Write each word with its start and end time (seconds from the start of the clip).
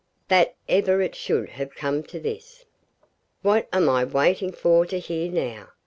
That 0.29 0.55
ever 0.67 0.99
it 1.03 1.13
should 1.13 1.49
have 1.49 1.75
come 1.75 2.01
to 2.05 2.19
this! 2.19 2.65
What 3.43 3.67
am 3.71 3.87
I 3.87 4.03
waiting 4.03 4.51
for 4.51 4.83
to 4.87 4.97
hear 4.97 5.31
now? 5.31 5.67